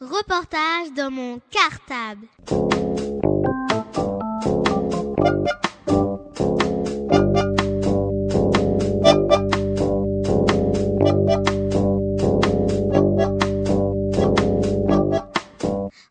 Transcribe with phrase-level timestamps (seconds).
[0.00, 2.26] Reportage dans mon cartable.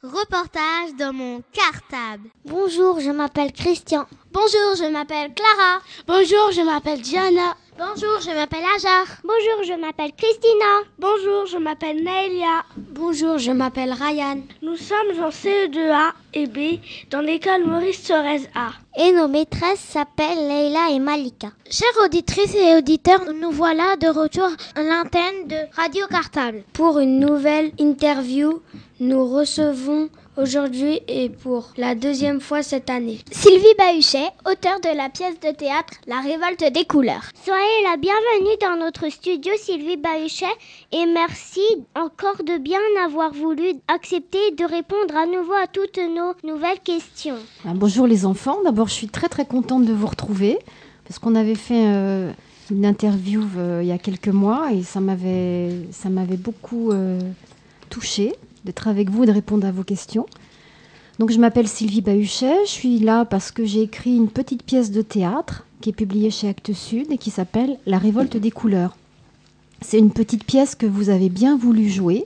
[0.02, 2.30] Reportage dans mon cartable.
[2.46, 4.06] Bonjour, je m'appelle Christian.
[4.32, 5.82] Bonjour, je m'appelle Clara.
[6.08, 7.58] Bonjour, je m'appelle Diana.
[7.76, 9.08] Bonjour, je m'appelle Ajar.
[9.24, 10.84] Bonjour, je m'appelle Christina.
[11.00, 12.64] Bonjour, je m'appelle Naelia.
[12.78, 14.42] Bonjour, je m'appelle Ryan.
[14.62, 18.73] Nous sommes en CE2A et B dans l'école Maurice Thorez A.
[18.96, 21.48] Et nos maîtresses s'appellent Leila et Malika.
[21.68, 26.63] Chères auditrices et auditeurs, nous voilà de retour à l'antenne de Radio Cartable.
[26.74, 28.62] Pour une nouvelle interview,
[28.99, 33.20] nous recevons aujourd'hui et pour la deuxième fois cette année.
[33.32, 37.24] Sylvie Bahuchet, auteure de la pièce de théâtre La révolte des couleurs.
[37.44, 40.46] Soyez la bienvenue dans notre studio Sylvie Bahuchet
[40.91, 41.62] et merci
[41.96, 47.38] encore de bien avoir voulu accepter de répondre à nouveau à toutes nos nouvelles questions.
[47.66, 50.57] Ah, bonjour les enfants, d'abord je suis très très contente de vous retrouver
[51.05, 52.32] parce qu'on avait fait euh,
[52.72, 57.20] une interview euh, il y a quelques mois et ça m'avait ça m'avait beaucoup euh,
[57.90, 58.34] touchée
[58.66, 60.26] d'être avec vous et de répondre à vos questions.
[61.20, 64.92] Donc je m'appelle Sylvie Bahuchet, je suis là parce que j'ai écrit une petite pièce
[64.92, 68.97] de théâtre qui est publiée chez Actes Sud et qui s'appelle La révolte des couleurs.
[69.81, 72.25] C'est une petite pièce que vous avez bien voulu jouer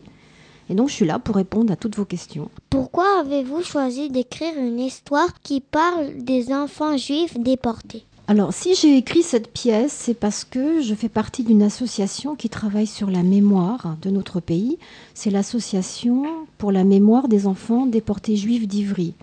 [0.69, 2.49] et donc je suis là pour répondre à toutes vos questions.
[2.69, 8.05] Pourquoi avez-vous choisi d'écrire une histoire qui parle des enfants juifs déportés?
[8.29, 12.49] Alors, si j'ai écrit cette pièce, c'est parce que je fais partie d'une association qui
[12.49, 14.77] travaille sur la mémoire de notre pays.
[15.13, 16.25] C'est l'association
[16.57, 19.13] pour la mémoire des enfants déportés juifs d'Ivry.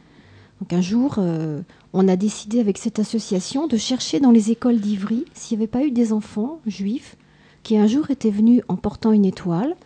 [0.59, 1.61] Donc un jour, euh,
[1.93, 5.71] on a décidé avec cette association de chercher dans les écoles d'Ivry s'il n'y avait
[5.71, 7.17] pas eu des enfants juifs
[7.63, 9.77] qui un jour étaient venus en portant une étoile.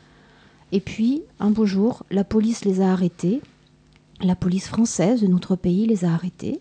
[0.70, 3.40] Et puis, un beau jour, la police les a arrêtés.
[4.20, 6.60] La police française de notre pays les a arrêtés.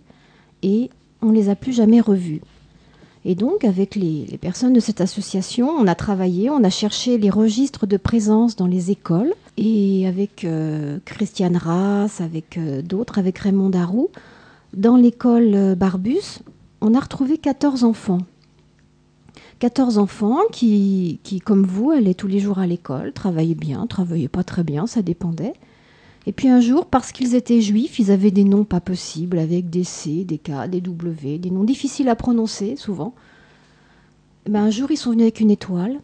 [0.64, 0.90] Et
[1.22, 2.42] on les a plus jamais revus.
[3.26, 7.18] Et donc, avec les, les, personnes de cette association, on a travaillé, on a cherché
[7.18, 9.34] les registres de présence dans les écoles.
[9.58, 14.10] Et avec euh, Christiane Rass, avec euh, d'autres, avec Raymond Darou,
[14.74, 16.40] dans l'école euh, Barbus,
[16.80, 18.20] on a retrouvé 14 enfants.
[19.60, 24.28] 14 enfants qui, qui, comme vous, allaient tous les jours à l'école, travaillaient bien, travaillaient
[24.28, 25.54] pas très bien, ça dépendait.
[26.28, 29.70] Et puis un jour, parce qu'ils étaient juifs, ils avaient des noms pas possibles, avec
[29.70, 33.16] des C, des K, des W, des noms difficiles à prononcer souvent.
[34.46, 36.02] Et ben un jour, ils sont venus avec une étoile,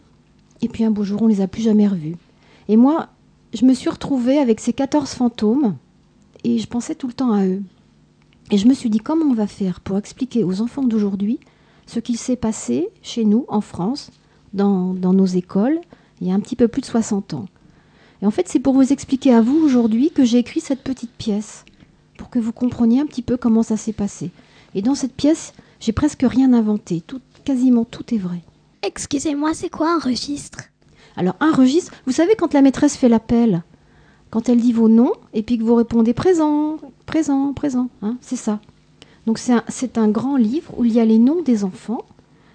[0.61, 2.15] et puis un beau jour, on les a plus jamais revus.
[2.69, 3.09] Et moi,
[3.53, 5.75] je me suis retrouvée avec ces 14 fantômes,
[6.45, 7.61] et je pensais tout le temps à eux.
[8.49, 11.37] Et je me suis dit, comment on va faire pour expliquer aux enfants d'aujourd'hui
[11.85, 14.09] ce qu'il s'est passé chez nous, en France,
[14.53, 15.81] dans, dans nos écoles,
[16.21, 17.45] il y a un petit peu plus de 60 ans?
[18.23, 21.11] Et en fait, c'est pour vous expliquer à vous aujourd'hui que j'ai écrit cette petite
[21.11, 21.65] pièce,
[22.17, 24.31] pour que vous compreniez un petit peu comment ça s'est passé.
[24.75, 25.51] Et dans cette pièce,
[25.81, 28.39] j'ai presque rien inventé, tout, quasiment tout est vrai.
[28.81, 30.59] Excusez-moi, c'est quoi un registre?
[31.17, 33.61] Alors un registre, vous savez quand la maîtresse fait l'appel,
[34.29, 38.37] quand elle dit vos noms, et puis que vous répondez présent, présent, présent, hein, c'est
[38.37, 38.61] ça.
[39.27, 42.05] Donc c'est un, un grand livre où il y a les noms des enfants,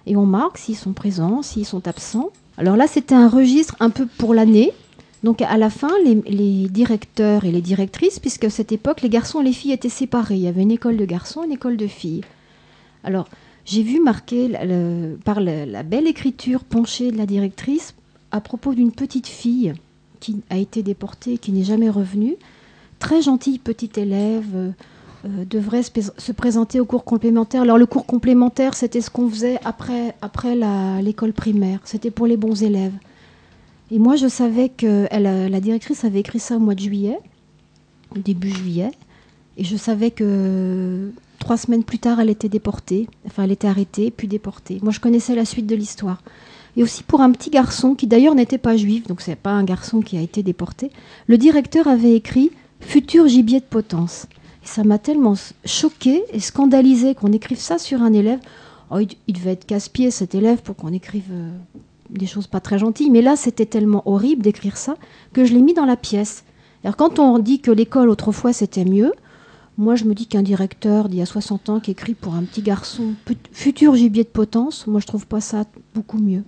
[0.06, 2.30] et on marque s'ils sont présents, s'ils sont absents.
[2.56, 4.72] Alors là, c'était un registre un peu pour l'année,
[5.24, 9.40] donc à la fin, les, directeurs et les directrices, puisque à cette époque, les garçons
[9.40, 10.36] et les filles étaient séparés.
[10.36, 12.22] Il y avait une école de garçons et une école de filles.
[13.02, 13.28] Alors,
[13.64, 17.94] j'ai vu marquer le, par la belle écriture penchée de la directrice
[18.30, 19.74] à propos d'une petite fille
[20.20, 22.36] qui a été déportée, qui n'est jamais revenue.
[22.98, 24.72] Très gentille petite élève,
[25.24, 27.62] euh, devrait se, se, présenter au cours complémentaire.
[27.62, 30.14] Alors le cours complémentaire, c'était ce qu'on faisait après
[31.02, 31.80] l'école primaire.
[31.84, 32.92] C'était pour les bons élèves.
[33.90, 37.18] Et moi, je savais que elle, la directrice avait écrit ça au mois de juillet,
[38.14, 38.90] début juillet,
[39.56, 44.10] et je savais que trois semaines plus tard, elle était déportée, enfin, elle était arrêtée,
[44.10, 44.78] puis déportée.
[44.82, 46.22] Moi, je connaissais la suite de l'histoire.
[46.76, 49.64] Et aussi pour un petit garçon qui d'ailleurs n'était pas juif, donc c'est pas un
[49.64, 50.90] garçon qui a été déporté.
[51.26, 52.50] Le directeur avait écrit
[52.80, 54.26] futur gibier de potence.
[54.62, 55.34] Et ça m'a tellement
[55.64, 58.38] choqué et scandalisé qu'on écrive ça sur un élève.
[58.90, 61.50] Oh, il, il devait être casse-pied cet élève pour qu'on écrive euh,
[62.10, 64.96] des choses pas très gentilles, mais là c'était tellement horrible d'écrire ça
[65.32, 66.44] que je l'ai mis dans la pièce.
[66.84, 69.12] Alors quand on dit que l'école autrefois c'était mieux,
[69.76, 72.42] moi je me dis qu'un directeur d'il y a 60 ans qui écrit pour un
[72.42, 73.14] petit garçon
[73.52, 75.64] futur gibier de potence, moi je trouve pas ça
[75.94, 76.44] beaucoup mieux.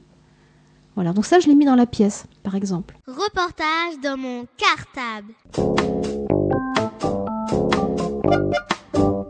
[0.97, 2.97] Voilà, donc ça je l'ai mis dans la pièce, par exemple.
[3.07, 5.33] Reportage dans mon cartable.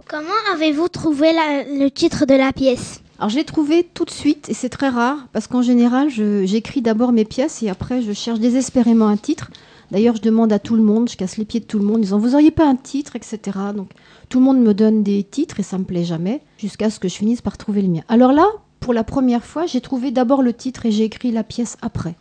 [0.08, 2.99] Comment avez-vous trouvé le titre de la pièce?
[3.20, 6.80] Alors je l'ai trouvé tout de suite et c'est très rare parce qu'en général j'écris
[6.80, 9.50] d'abord mes pièces et après je cherche désespérément un titre.
[9.90, 12.00] D'ailleurs, je demande à tout le monde, je casse les pieds de tout le monde,
[12.00, 13.58] disant Vous auriez pas un titre, etc.
[13.74, 13.90] Donc,
[14.28, 17.08] tout le monde me donne des titres et ça me plaît jamais, jusqu'à ce que
[17.08, 18.02] je finisse par trouver le mien.
[18.08, 18.46] Alors là,
[18.78, 22.14] pour la première fois, j'ai trouvé d'abord le titre et j'ai écrit la pièce après.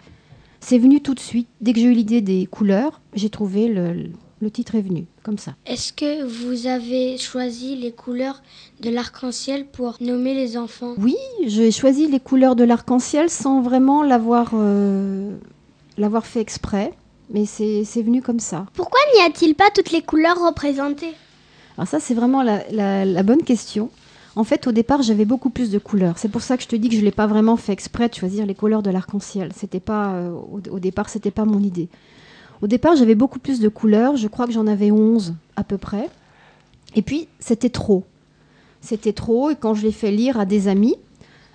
[0.59, 1.47] C'est venu tout de suite.
[1.61, 4.09] Dès que j'ai eu l'idée des couleurs, j'ai trouvé le,
[4.41, 5.55] le titre est venu, comme ça.
[5.65, 8.41] Est-ce que vous avez choisi les couleurs
[8.81, 10.93] de l'arc-en-ciel pour nommer les enfants?
[10.97, 15.35] Oui, j'ai choisi les couleurs de l'arc-en-ciel sans vraiment l'avoir euh,
[15.97, 16.93] l'avoir fait exprès,
[17.31, 18.65] mais c'est venu comme ça.
[18.73, 21.13] Pourquoi n'y a-t-il pas toutes les couleurs représentées?
[21.77, 23.89] Alors ça, c'est vraiment la, la, la bonne question.
[24.35, 26.17] En fait, au départ, j'avais beaucoup plus de couleurs.
[26.17, 28.13] C'est pour ça que je te dis que je l'ai pas vraiment fait exprès de
[28.13, 29.51] choisir les couleurs de l'arc-en-ciel.
[29.55, 31.89] C'était pas euh, au, au, départ, c'était pas mon idée.
[32.61, 34.17] Au départ, j'avais beaucoup plus de couleurs.
[34.17, 36.09] Je crois que j'en avais 11 à peu près.
[36.95, 38.03] Et puis, c'était trop.
[38.81, 39.49] C'était trop.
[39.49, 40.95] Et quand je l'ai fait lire à des amis,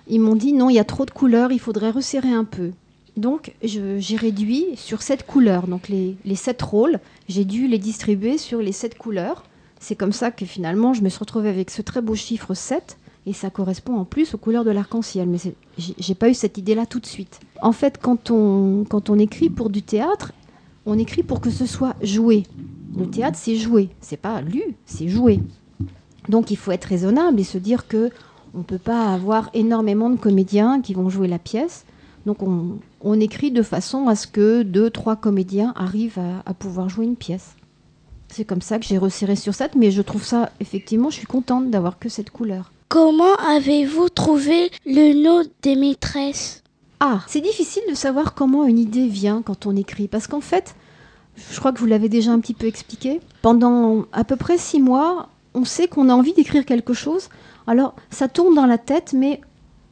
[0.07, 2.71] ils m'ont dit non, il y a trop de couleurs, il faudrait resserrer un peu.
[3.17, 5.67] Donc, j'ai réduit sur 7 couleurs.
[5.67, 6.99] Donc, les, les 7 rôles,
[7.29, 9.43] j'ai dû les distribuer sur les 7 couleurs.
[9.79, 12.97] C'est comme ça que finalement, je me suis retrouvée avec ce très beau chiffre 7.
[13.27, 15.27] Et ça correspond en plus aux couleurs de l'arc-en-ciel.
[15.27, 15.37] Mais
[15.77, 17.39] j'ai pas eu cette idée-là tout de suite.
[17.61, 20.31] En fait, quand on, quand on écrit pour du théâtre,
[20.85, 22.43] on écrit pour que ce soit joué.
[22.97, 23.89] Le théâtre, c'est joué.
[24.01, 25.39] C'est pas lu, c'est joué.
[26.29, 28.09] Donc il faut être raisonnable et se dire que
[28.53, 31.85] on ne peut pas avoir énormément de comédiens qui vont jouer la pièce.
[32.25, 36.89] Donc on, écrit de façon à ce que deux, trois comédiens arrivent à, à pouvoir
[36.89, 37.55] jouer une pièce.
[38.29, 41.27] C'est comme ça que j'ai resserré sur 7, mais je trouve ça, effectivement, je suis
[41.27, 42.71] contente d'avoir que cette couleur.
[42.89, 46.63] Comment avez-vous trouvé le nom des maîtresses?
[46.99, 50.75] Ah, c'est difficile de savoir comment une idée vient quand on écrit, parce qu'en fait,
[51.51, 54.81] je crois que vous l'avez déjà un petit peu expliqué, pendant à peu près six
[54.81, 57.29] mois, on sait qu'on a envie d'écrire quelque chose.
[57.67, 59.41] Alors, ça tourne dans la tête, mais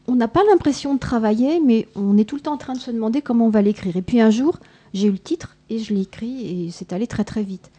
[0.08, 2.80] on n'a pas l'impression de travailler, mais on est tout le temps en train de
[2.80, 3.96] se demander comment on va l'écrire.
[3.96, 4.60] Et puis un jour,
[4.94, 7.72] j'ai eu le titre et je l'ai écrit et c'est allé très très vite.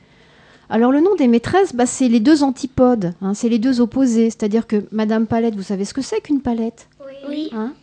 [0.70, 4.31] Alors le nom des maîtresses, bah, c'est les deux antipodes, hein, c'est les deux opposés.
[4.31, 6.88] C'est-à-dire que Madame Palette, vous savez ce que c'est qu'une palette?
[7.29, 7.50] Oui.
[7.53, 7.75] Hein?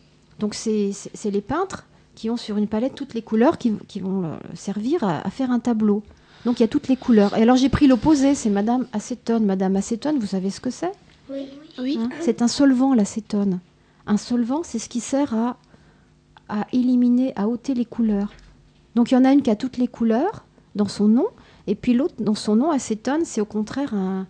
[0.42, 0.92] Donc c'est
[1.26, 1.86] les peintres
[2.16, 5.30] qui ont sur une palette toutes les couleurs qui, qui vont euh, servir à, à,
[5.30, 6.04] faire un tableau.
[6.46, 7.38] Donc il y a toutes les couleurs.
[7.38, 9.46] Et alors j'ai pris l'opposé, c'est Madame Acétone.
[9.46, 10.92] Madame Acétone, vous savez ce que c'est?
[11.30, 11.48] Oui.
[11.80, 12.00] oui.
[12.02, 12.10] Hein?
[12.20, 13.60] C'est un solvant, l'acétone.
[14.08, 15.58] Un solvant, c'est ce qui sert à,
[16.50, 18.34] à éliminer, à ôter les couleurs.
[18.96, 21.28] Donc il y en a une qui a toutes les couleurs dans son nom,
[21.68, 24.26] et puis l'autre, dans son nom, acétone, c'est au contraire un,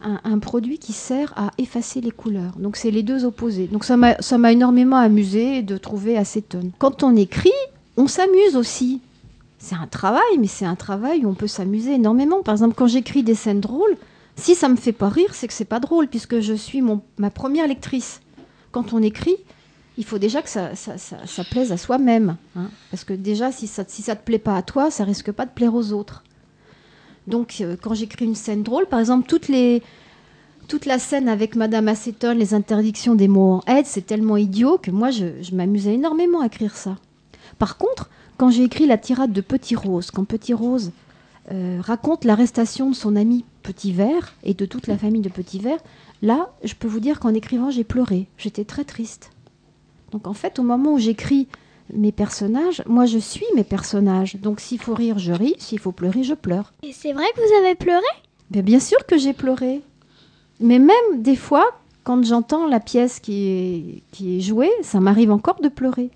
[0.00, 2.52] un, produit qui sert à effacer les couleurs.
[2.58, 3.66] Donc c'est les deux opposés.
[3.66, 6.70] Donc ça m'a énormément amusé de trouver acétone.
[6.78, 7.50] Quand on écrit,
[7.96, 9.00] on s'amuse aussi.
[9.58, 12.42] C'est un travail, mais c'est un travail où on peut s'amuser énormément.
[12.42, 13.96] Par exemple, quand j'écris des scènes drôles,
[14.36, 17.00] si ça me fait pas rire, c'est que c'est pas drôle, puisque je suis mon,
[17.18, 18.20] ma première lectrice.
[18.70, 19.36] Quand on écrit,
[19.96, 22.36] il faut déjà que ça, ça, ça, ça plaise à soi-même.
[22.54, 25.32] Hein, parce que déjà, si ça, si ça te plaît pas à toi, ça risque
[25.32, 26.22] pas de plaire aux autres.
[27.26, 32.38] Donc, euh, quand j'écris une scène drôle, par exemple, toute la scène avec Madame Acétone,
[32.38, 36.40] les interdictions des mots en aide, c'est tellement idiot que moi, je, je m'amusais énormément
[36.40, 36.96] à écrire ça.
[37.58, 40.92] Par contre, quand j'ai écrit la tirade de Petit Rose, quand Petit Rose
[41.52, 45.58] euh, raconte l'arrestation de son ami Petit Vert et de toute la famille de Petit
[45.58, 45.78] Vert,
[46.22, 48.26] là, je peux vous dire qu'en écrivant, j'ai pleuré.
[48.36, 49.30] J'étais très triste.
[50.12, 51.48] Donc, en fait, au moment où j'écris
[51.92, 54.36] mes personnages, moi je suis mes personnages.
[54.36, 56.72] Donc s'il faut rire, je ris, s'il faut pleurer, je pleure.
[56.82, 58.02] Et c'est vrai que vous avez pleuré?
[58.50, 59.82] Mais Bien sûr que j'ai pleuré.
[60.60, 61.66] Mais même des fois,
[62.04, 66.10] quand j'entends la pièce qui est, qui est jouée, ça m'arrive encore de pleurer.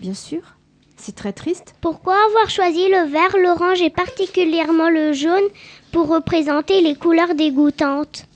[0.00, 0.56] Bien sûr.
[0.96, 1.74] C'est très triste.
[1.80, 5.48] Pourquoi avoir choisi le vert, l'orange et particulièrement le jaune
[5.92, 8.26] pour représenter les couleurs dégoûtantes?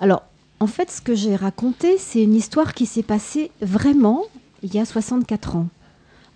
[0.00, 0.22] Alors,
[0.60, 4.24] en fait, ce que j'ai raconté, c'est une histoire qui s'est passée vraiment
[4.62, 5.68] il y a 64 ans.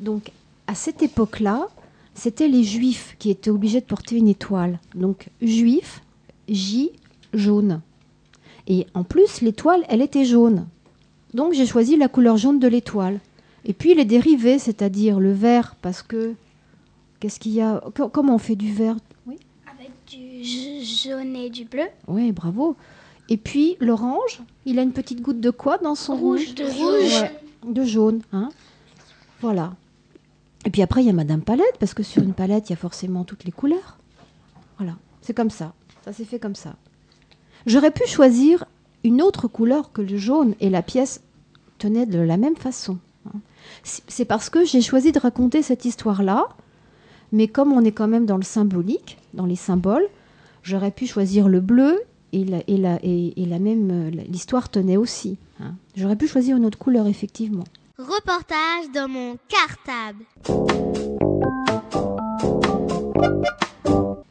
[0.02, 0.32] Donc,
[0.66, 1.68] à cette époque-là,
[2.14, 4.80] c'était les juifs qui étaient obligés de porter une étoile.
[4.96, 6.02] Donc, juif,
[6.48, 6.90] J,
[7.32, 7.80] jaune.
[8.66, 10.66] Et en plus, l'étoile, elle était jaune.
[11.34, 13.20] Donc, j'ai choisi la couleur jaune de l'étoile.
[13.64, 16.34] Et puis, les dérivés, c'est-à-dire le vert, parce que.
[17.20, 17.80] Qu'est-ce qu'il y a
[18.12, 18.96] Comment on fait du vert?
[19.28, 19.36] Oui
[19.72, 21.86] Avec du jaune et du bleu.
[22.08, 22.74] Oui, bravo.
[23.28, 26.56] Et puis, l'orange, il a une petite goutte de quoi dans son rouge?
[26.56, 27.22] De rouge.
[27.22, 28.22] Ouais, de jaune.
[28.32, 28.48] Hein
[29.40, 29.74] voilà.
[30.64, 32.74] Et puis après, il y a Madame Palette, parce que sur une palette, il y
[32.74, 33.98] a forcément toutes les couleurs.
[34.78, 35.74] Voilà, c'est comme ça.
[36.04, 36.76] Ça s'est fait comme ça.
[37.66, 38.64] J'aurais pu choisir
[39.04, 41.22] une autre couleur que le jaune, et la pièce
[41.78, 42.98] tenait de la même façon.
[43.82, 46.48] C'est parce que j'ai choisi de raconter cette histoire-là,
[47.30, 50.06] mais comme on est quand même dans le symbolique, dans les symboles,
[50.62, 52.00] j'aurais pu choisir le bleu,
[52.32, 55.36] et la, et la, et, la même l'histoire tenait aussi.
[55.60, 55.74] Hein.
[55.96, 57.64] J'aurais pu choisir une autre couleur, effectivement.
[57.98, 60.24] Reportage dans mon cartable.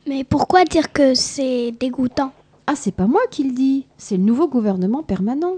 [0.07, 2.33] Mais pourquoi dire que c'est dégoûtant?
[2.65, 5.57] Ah, c'est pas moi qui le dis, c'est le nouveau gouvernement permanent.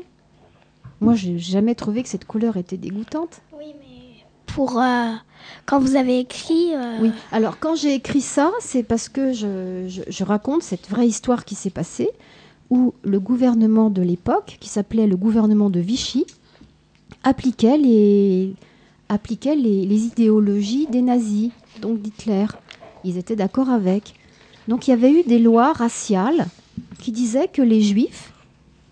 [1.00, 3.42] Moi, j'ai jamais trouvé que cette couleur était dégoûtante.
[3.58, 5.14] Oui, mais pour euh,
[5.66, 6.76] quand vous avez écrit.
[6.76, 11.08] Euh, oui, alors quand j'ai écrit ça, c'est parce que je, je, raconte cette vraie
[11.08, 12.10] histoire qui s'est passée,
[12.70, 16.26] où le gouvernement de l'époque, qui s'appelait le gouvernement de Vichy,
[17.24, 18.56] appliquait les,
[19.86, 21.52] les, idéologies des nazis,
[21.82, 22.46] donc d'Hitler.
[23.04, 24.14] Ils étaient d'accord avec.
[24.68, 26.48] Donc il y avait eu des lois raciales
[27.00, 28.32] qui disaient que les juifs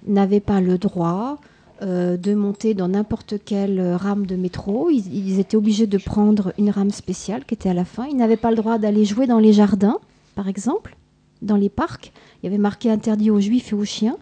[0.06, 1.40] n'avaient pas le droit
[1.82, 4.90] euh, de monter dans n'importe quelle rame de métro.
[4.90, 8.06] Ils, étaient obligés de prendre une rame spéciale qui était à la fin.
[8.08, 9.98] Ils n'avaient pas le droit d'aller jouer dans les jardins,
[10.36, 10.96] par exemple,
[11.42, 12.12] dans les parcs.
[12.42, 14.18] Il y avait marqué interdit aux juifs et aux chiens.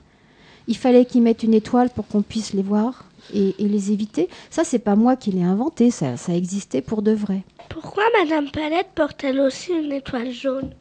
[0.67, 4.29] Il fallait qu'ils mettent une étoile pour qu'on puisse les voir et, les éviter.
[4.49, 7.43] Ça, c'est pas moi qui l'ai inventé, ça, ça existait pour de vrai.
[7.69, 10.71] Pourquoi Madame Palette porte-t-elle aussi une étoile jaune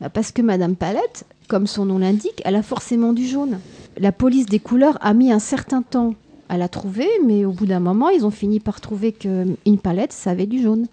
[0.00, 3.58] bah, Parce que Madame Palette, comme son nom l'indique, elle a forcément du jaune.
[3.98, 6.14] La police des couleurs a mis un certain temps
[6.48, 10.12] à la trouver, mais au bout d'un moment, ils ont fini par trouver qu'une palette,
[10.12, 10.86] ça avait du jaune.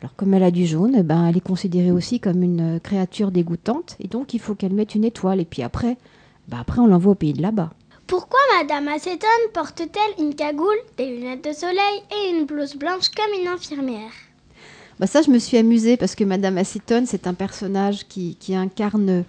[0.00, 3.30] Alors comme elle a du jaune, eh ben, elle est considérée aussi comme une créature
[3.30, 5.40] dégoûtante, et donc il faut qu'elle mette une étoile.
[5.40, 5.96] Et puis après,
[6.48, 7.70] bah après on l'envoie au pays de là-bas.
[8.16, 13.40] Pourquoi Madame Acétone porte-t-elle une cagoule, des lunettes de soleil et une blouse blanche comme
[13.40, 14.12] une infirmière?
[15.00, 19.24] Bah Ça, je me suis amusée parce que Madame Acétone, c'est un personnage qui, incarne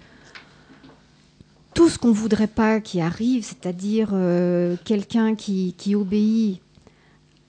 [1.74, 6.60] tout ce qu'on ne voudrait pas qui arrive, c'est-à-dire euh, quelqu'un qui, obéit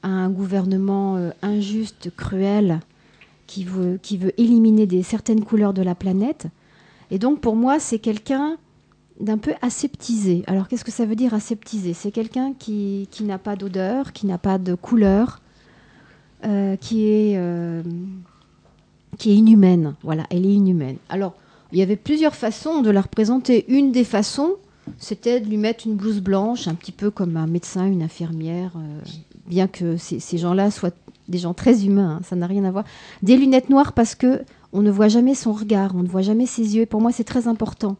[0.01, 2.79] à un gouvernement euh, injuste, cruel,
[3.45, 6.47] qui veut, qui veut éliminer des, certaines couleurs de la planète.
[7.11, 8.57] Et donc pour moi, c'est quelqu'un
[9.19, 10.43] d'un peu aseptisé.
[10.47, 11.93] Alors qu'est-ce que ça veut dire aseptisé?
[11.93, 15.41] C'est quelqu'un qui, n'a pas d'odeur, qui n'a pas de couleur,
[16.45, 17.39] euh, qui, est,
[19.17, 19.95] qui est inhumaine.
[20.03, 20.97] Voilà, elle est inhumaine.
[21.09, 21.33] Alors
[21.71, 23.65] il y avait plusieurs façons de la représenter.
[23.67, 24.55] Une des façons,
[24.97, 28.71] c'était de lui mettre une blouse blanche, un petit peu comme un médecin, une infirmière,
[28.77, 29.01] euh,
[29.47, 30.91] bien que ces, gens-là soient
[31.27, 32.85] des gens très humains, hein, ça n'a rien à voir.
[33.21, 36.45] Des lunettes noires parce que on ne voit jamais son regard, on ne voit jamais
[36.45, 36.85] ses yeux.
[36.85, 37.97] pour moi, c'est très important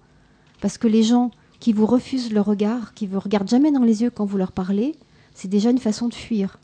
[0.62, 4.02] parce que les gens qui vous refusent le regard, qui vous regardent jamais dans les
[4.02, 4.96] yeux quand vous leur parlez,
[5.34, 6.60] c'est déjà une façon de fuir.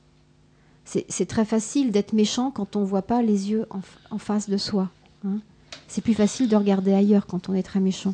[0.86, 3.66] C'est très facile d'être méchant quand on ne voit pas les yeux
[4.12, 4.90] en, face de soi.
[5.26, 5.40] Hein
[5.88, 8.14] c'est plus facile de regarder ailleurs quand on est très méchant.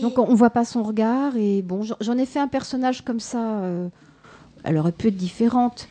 [0.00, 3.20] Donc on, ne voit pas son regard et bon, j'en ai fait un personnage comme
[3.20, 3.58] ça.
[3.58, 3.88] Euh,
[4.62, 5.88] elle aurait pu être différente.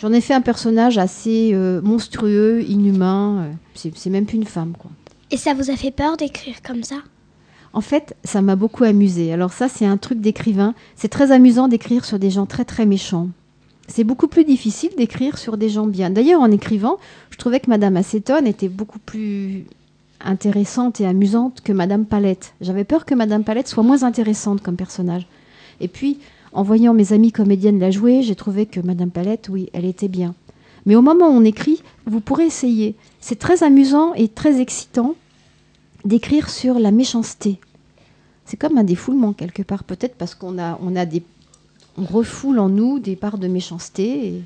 [0.00, 3.50] J'en ai fait un personnage assez euh, monstrueux, inhumain.
[3.74, 4.90] Euh, c'est même plus une femme, quoi.
[5.30, 6.96] Et ça vous a fait peur d'écrire comme ça?
[7.72, 9.32] En fait, ça m'a beaucoup amusé.
[9.32, 10.74] Alors ça, c'est un truc d'écrivain.
[10.96, 13.28] C'est très amusant d'écrire sur des gens très très méchants.
[13.88, 16.10] C'est beaucoup plus difficile d'écrire sur des gens bien.
[16.10, 16.98] D'ailleurs, en écrivant,
[17.30, 19.64] je trouvais que Madame Acétone était beaucoup plus
[20.20, 22.54] intéressante et amusante que Madame Palette.
[22.60, 25.26] J'avais peur que Madame Palette soit moins intéressante comme personnage.
[25.80, 26.18] Et puis,
[26.52, 30.08] en voyant mes amies comédiennes la jouer, j'ai trouvé que Madame Palette, oui, elle était
[30.08, 30.34] bien.
[30.86, 32.94] Mais au moment où on écrit, vous pourrez essayer.
[33.20, 35.14] C'est très amusant et très excitant
[36.04, 37.60] d'écrire sur la méchanceté.
[38.44, 41.22] C'est comme un défoulement quelque part, peut-être parce qu'on a, on a des,
[41.96, 44.26] on refoule en nous des parts de méchanceté.
[44.26, 44.42] Et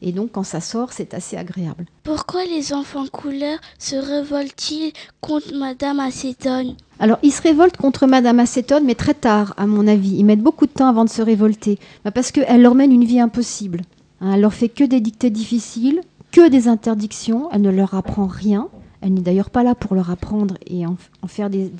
[0.00, 1.86] et donc, quand ça sort, c'est assez agréable.
[2.04, 6.74] Pourquoi les enfants couleurs se révoltent-ils contre Madame Acétone?
[7.00, 10.16] Alors, ils se révoltent contre Madame Acétone, mais très tard, à mon avis.
[10.16, 11.78] Ils mettent beaucoup de temps avant de se révolter.
[12.04, 13.82] Bah, parce qu'elle leur mène une vie impossible.
[14.20, 16.00] Hein, elle leur fait que des dictées difficiles,
[16.30, 17.48] que des interdictions.
[17.52, 18.68] Elle ne leur apprend rien.
[19.00, 21.70] Elle n'est d'ailleurs pas là pour leur apprendre et en, faire des,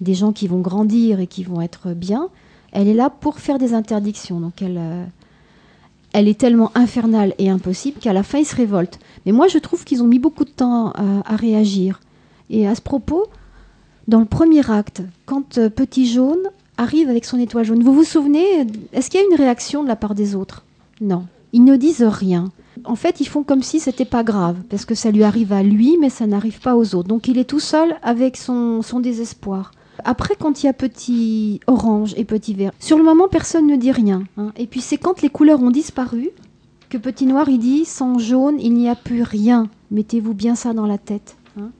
[0.00, 2.28] des, gens qui vont grandir et qui vont être bien.
[2.72, 4.40] Elle est là pour faire des interdictions.
[4.40, 4.78] Donc, elle.
[4.78, 5.04] Euh,
[6.12, 8.98] elle est tellement infernale et impossible qu'à la fin, ils se révoltent.
[9.26, 12.00] Mais moi, je trouve qu'ils ont mis beaucoup de temps à, réagir.
[12.50, 13.26] Et à ce propos,
[14.06, 18.04] dans le premier acte, quand euh, Petit Jaune arrive avec son étoile jaune, vous vous
[18.04, 20.64] souvenez, est-ce qu'il y a une réaction de la part des autres?
[21.00, 21.26] Non.
[21.52, 22.50] Ils ne disent rien.
[22.84, 25.62] En fait, ils font comme si c'était pas grave, parce que ça lui arrive à
[25.62, 27.08] lui, mais ça n'arrive pas aux autres.
[27.08, 29.72] Donc il est tout seul avec son désespoir.
[30.04, 33.76] Après, quand il y a petit orange et petit vert, sur le moment, personne ne
[33.76, 34.22] dit rien.
[34.36, 34.52] Hein.
[34.56, 36.30] Et puis c'est quand les couleurs ont disparu
[36.88, 39.68] que petit noir, il dit sans jaune, il n'y a plus rien.
[39.90, 41.36] Mettez-vous bien ça dans la tête.
[41.58, 41.70] Hein.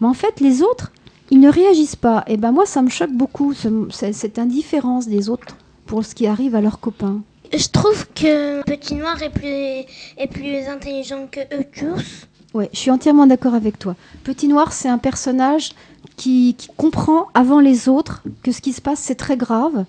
[0.00, 0.92] Mais en fait, les autres,
[1.30, 2.24] ils ne réagissent pas.
[2.28, 3.54] Et ben moi, ça me choque beaucoup,
[3.90, 7.22] cette indifférence des autres pour ce qui arrive à leurs copains.
[7.54, 9.84] Je trouve que Petit Noir est plus,
[10.16, 12.26] est plus intelligent que eux tous.
[12.54, 13.94] Ouais, je suis entièrement d'accord avec toi.
[14.24, 15.72] Petit Noir, c'est un personnage
[16.16, 19.84] qui, comprend avant les autres que ce qui se passe, c'est très grave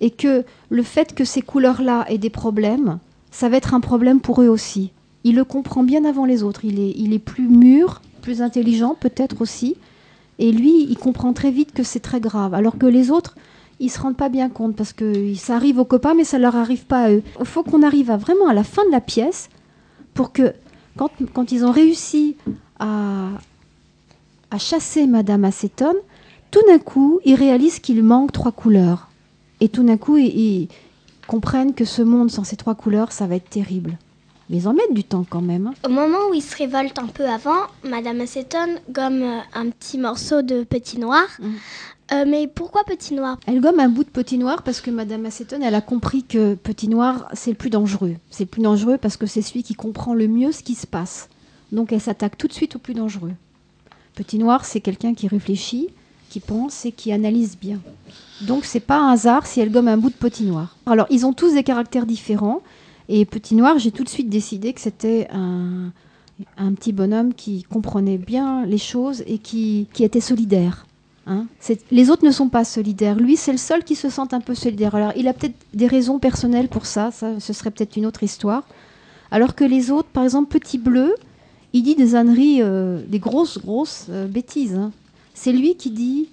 [0.00, 2.98] et que le fait que ces couleurs-là aient des problèmes,
[3.30, 4.90] ça va être un problème pour eux aussi.
[5.22, 6.64] Il le comprend bien avant les autres.
[6.64, 9.76] Il est, il est plus mûr, plus intelligent peut-être aussi.
[10.40, 13.36] Et lui, il comprend très vite que c'est très grave, alors que les autres,
[13.80, 16.56] ils se rendent pas bien compte parce que ça arrive aux copains, mais ça leur
[16.56, 17.22] arrive pas à eux.
[17.40, 19.48] Il faut qu'on arrive à vraiment à la fin de la pièce
[20.14, 20.52] pour que
[20.96, 22.36] quand, quand ils ont réussi
[22.78, 23.28] à,
[24.50, 25.96] à chasser Madame Acétone,
[26.50, 29.08] tout d'un coup, ils réalisent qu'il manque trois couleurs.
[29.60, 30.68] Et tout d'un coup, ils, ils,
[31.26, 33.98] comprennent que ce monde sans ces trois couleurs, ça va être terrible.
[34.50, 35.68] Mais ils en mettent du temps quand même.
[35.68, 35.74] Hein.
[35.86, 39.98] Au moment où ils se révoltent un peu avant, Madame Acétone gomme euh, un petit
[39.98, 41.24] morceau de petit noir.
[41.38, 41.46] Mmh.
[42.12, 43.38] Euh, mais pourquoi petit noir?
[43.46, 46.54] Elle gomme un bout de petit noir parce que Madame Acétone, elle a compris que
[46.54, 48.16] petit noir, c'est le plus dangereux.
[48.30, 50.86] C'est le plus dangereux parce que c'est celui qui comprend le mieux ce qui se
[50.86, 51.30] passe.
[51.72, 53.32] Donc elle s'attaque tout de suite au plus dangereux.
[54.14, 55.88] Petit noir, c'est quelqu'un qui réfléchit,
[56.28, 57.80] qui pense et qui analyse bien.
[58.42, 60.76] Donc c'est pas un hasard si elle gomme un bout de petit noir.
[60.84, 62.60] Alors ils ont tous des caractères différents.
[63.08, 65.92] Et Petit Noir, j'ai tout de suite décidé que c'était un,
[66.56, 70.86] un, petit bonhomme qui comprenait bien les choses et qui, qui était solidaire.
[71.26, 71.46] Hein
[71.90, 73.16] les autres ne sont pas solidaires.
[73.16, 74.94] Lui, c'est le seul qui se sent un peu solidaire.
[74.94, 78.22] Alors, il a peut-être des raisons personnelles pour ça, ça ce serait peut-être une autre
[78.22, 78.64] histoire.
[79.30, 81.14] Alors que les autres, par exemple, Petit Bleu,
[81.72, 84.74] il dit des âneries, euh, des grosses, grosses euh, bêtises.
[84.74, 84.92] Hein.
[85.34, 86.28] C'est lui qui dit,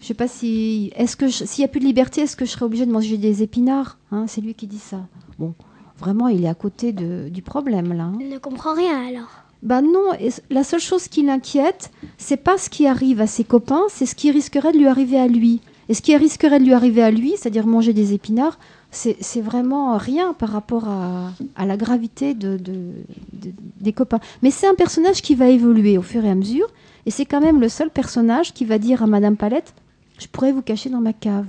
[0.00, 2.50] je sais pas si, est-ce que s'il n'y a plus de liberté, est-ce que je
[2.50, 5.00] serais obligé de manger des épinards hein C'est lui qui dit ça.
[5.38, 5.54] Bon,
[5.98, 8.04] Vraiment, il est à côté de, du problème là.
[8.04, 8.18] Hein.
[8.20, 9.28] Il ne comprend rien alors.
[9.62, 10.10] Bah non,
[10.50, 14.14] la seule chose qui l'inquiète, c'est pas ce qui arrive à ses copains, c'est ce
[14.14, 15.60] qui risquerait de lui arriver à lui.
[15.88, 18.58] Et ce qui risquerait de lui arriver à lui, c'est-à-dire manger des épinards,
[18.90, 22.92] c'est vraiment rien par rapport à, à la gravité de, de,
[23.32, 24.20] de, des copains.
[24.42, 26.68] Mais c'est un personnage qui va évoluer au fur et à mesure,
[27.06, 29.74] et c'est quand même le seul personnage qui va dire à Madame Palette,
[30.18, 31.46] je pourrais vous cacher dans ma cave.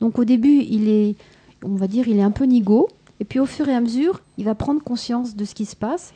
[0.00, 1.16] Donc au début, il est,
[1.64, 2.88] on va dire, il est un peu nigaud,
[3.20, 5.76] et puis au fur et à mesure, il va prendre conscience de ce qui se
[5.76, 6.12] passe.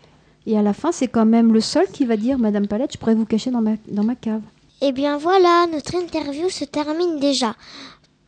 [0.46, 2.98] Et à la fin, c'est quand même le seul qui va dire Madame Palette, je
[2.98, 4.42] pourrais vous cacher dans ma, dans ma cave.
[4.80, 7.54] Eh bien voilà, notre interview se termine déjà.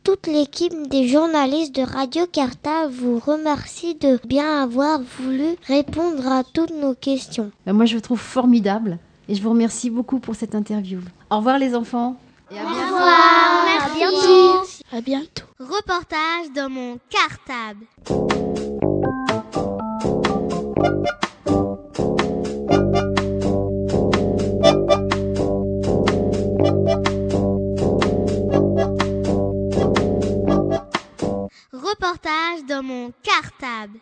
[0.03, 6.43] Toute l'équipe des journalistes de Radio Carta vous remercie de bien avoir voulu répondre à
[6.43, 7.51] toutes nos questions.
[7.65, 10.99] Ben moi, je vous trouve formidable et je vous remercie beaucoup pour cette interview.
[11.31, 12.17] Au revoir les enfants.
[12.51, 13.65] Et à Au revoir.
[13.97, 14.83] Merci.
[14.91, 15.45] À bientôt.
[15.59, 18.64] Reportage dans mon cartable.
[32.75, 33.99] dans mon cartable.